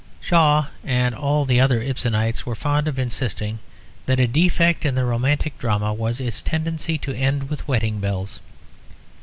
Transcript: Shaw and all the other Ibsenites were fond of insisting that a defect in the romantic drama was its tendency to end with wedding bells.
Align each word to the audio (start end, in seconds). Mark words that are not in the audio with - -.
Shaw 0.19 0.65
and 0.83 1.13
all 1.13 1.45
the 1.45 1.61
other 1.61 1.79
Ibsenites 1.79 2.43
were 2.43 2.55
fond 2.55 2.87
of 2.87 2.97
insisting 2.97 3.59
that 4.07 4.19
a 4.19 4.25
defect 4.25 4.83
in 4.83 4.95
the 4.95 5.05
romantic 5.05 5.59
drama 5.59 5.93
was 5.93 6.19
its 6.19 6.41
tendency 6.41 6.97
to 6.97 7.13
end 7.13 7.51
with 7.51 7.67
wedding 7.67 7.99
bells. 7.99 8.39